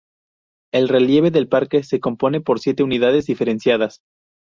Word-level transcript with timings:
El 0.73 0.87
relieve 0.89 1.29
del 1.29 1.47
parque 1.47 1.83
se 1.83 1.99
compone 1.99 2.41
por 2.41 2.59
siete 2.59 2.81
unidades 2.81 3.27
diferenciadas. 3.27 3.99